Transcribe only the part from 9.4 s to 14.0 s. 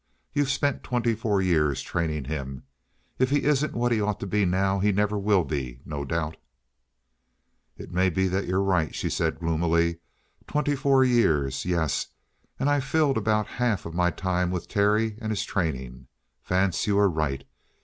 gloomily. "Twenty four years! Yes, and I've filled about half of